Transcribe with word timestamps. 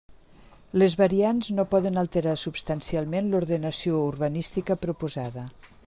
Les 0.83 0.93
variants 1.01 1.49
no 1.59 1.65
poden 1.75 2.01
alterar 2.03 2.33
substancialment 2.45 3.31
l'ordenació 3.35 4.01
urbanística 4.11 4.81
proposada. 4.89 5.47